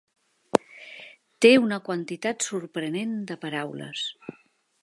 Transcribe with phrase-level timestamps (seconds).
[1.45, 4.07] Té una quantitat sorprenent de paraules.